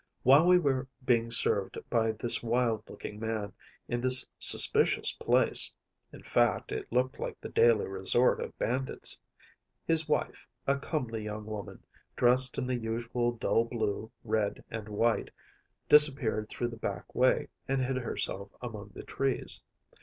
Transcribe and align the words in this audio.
While 0.23 0.47
we 0.47 0.57
were 0.57 0.87
being 1.05 1.29
served 1.29 1.77
by 1.91 2.13
this 2.13 2.41
wild 2.41 2.89
looking 2.89 3.19
man, 3.19 3.53
in 3.87 4.01
this 4.01 4.25
suspicious 4.39 5.11
place‚ÄĒin 5.11 6.25
fact, 6.25 6.71
it 6.71 6.91
looked 6.91 7.19
like 7.19 7.39
the 7.39 7.51
daily 7.51 7.85
resort 7.85 8.41
of 8.41 8.57
bandits‚ÄĒhis 8.57 10.09
wife, 10.09 10.47
a 10.65 10.79
comely 10.79 11.21
young 11.23 11.45
woman, 11.45 11.83
dressed 12.15 12.57
in 12.57 12.65
the 12.65 12.79
usual 12.79 13.33
dull 13.33 13.63
blue, 13.63 14.11
red, 14.23 14.63
and 14.71 14.89
white, 14.89 15.29
disappeared 15.87 16.49
through 16.49 16.69
the 16.69 16.77
back 16.77 17.13
way, 17.13 17.49
and 17.67 17.79
hid 17.83 17.97
herself 17.97 18.49
among 18.59 18.89
the 18.95 19.03
trees. 19.03 19.61